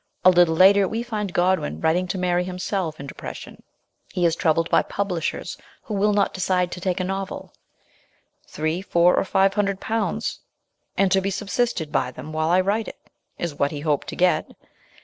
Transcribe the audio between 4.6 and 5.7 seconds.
by publishers